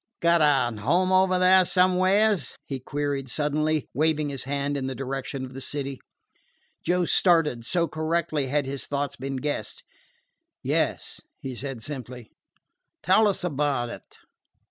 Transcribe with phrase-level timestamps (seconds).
[0.19, 5.45] "Got a home over there somewheres?" he queried suddenly, waving his hand in the direction
[5.45, 5.99] of the city.
[6.83, 9.83] Joe started, so correctly had his thought been guessed.
[10.63, 12.31] "Yes," he said simply.
[13.03, 14.17] "Tell us about it."